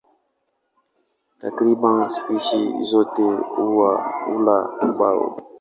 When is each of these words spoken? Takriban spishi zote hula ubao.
Takriban 1.41 1.97
spishi 2.15 2.61
zote 2.89 3.23
hula 4.25 4.57
ubao. 4.87 5.25